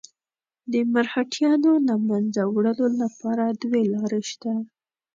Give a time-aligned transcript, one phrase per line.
[0.71, 4.53] د مرهټیانو له منځه وړلو لپاره دوې لارې شته.